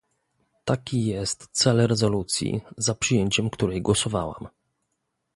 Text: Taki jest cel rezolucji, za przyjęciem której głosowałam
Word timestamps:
Taki 0.65 1.05
jest 1.05 1.47
cel 1.51 1.87
rezolucji, 1.87 2.61
za 2.77 2.95
przyjęciem 2.95 3.49
której 3.49 3.81
głosowałam 3.81 4.47